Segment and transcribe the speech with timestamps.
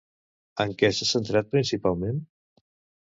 [0.65, 2.21] En què s'ha centrat principalment?